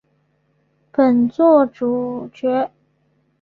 [0.91, 2.71] 本作主角。